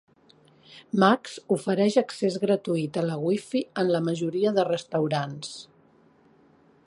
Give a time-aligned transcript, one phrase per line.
[1.01, 5.55] Max ofereix accés gratuït a la WiFi en la majoria de restaurants.